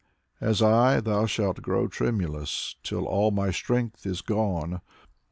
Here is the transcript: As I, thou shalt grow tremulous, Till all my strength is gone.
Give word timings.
As 0.39 0.63
I, 0.63 0.99
thou 0.99 1.27
shalt 1.27 1.61
grow 1.61 1.87
tremulous, 1.87 2.75
Till 2.81 3.05
all 3.05 3.29
my 3.29 3.51
strength 3.51 4.03
is 4.07 4.21
gone. 4.21 4.81